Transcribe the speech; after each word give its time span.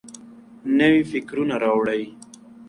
نوي 0.77 1.01
فکرونه 1.11 1.55
راوړئ. 1.63 2.03